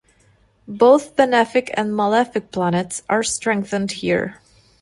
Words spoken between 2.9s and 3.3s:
are